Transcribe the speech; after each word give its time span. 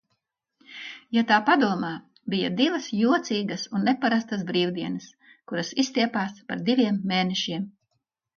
Ja 1.17 1.23
tā 1.31 1.35
padomā, 1.49 1.91
bija 2.33 2.49
divas 2.61 2.87
jocīgas 3.01 3.67
un 3.81 3.85
neparastas 3.91 4.47
brīvdienas, 4.49 5.11
kuras 5.53 5.71
izstiepās 5.85 6.43
par 6.49 6.67
diviem 6.73 6.99
mēnešiem. 7.15 7.71